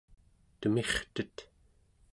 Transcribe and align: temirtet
temirtet 0.59 1.35